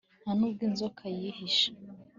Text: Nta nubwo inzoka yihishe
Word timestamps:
Nta 0.21 0.31
nubwo 0.37 0.61
inzoka 0.69 1.03
yihishe 1.19 1.69